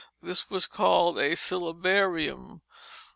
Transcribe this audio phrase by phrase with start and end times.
[0.19, 2.61] This was called a syllabarium.